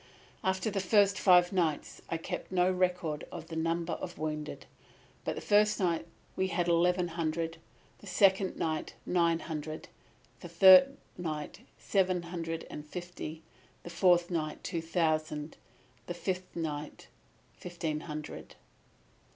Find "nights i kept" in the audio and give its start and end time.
1.53-2.51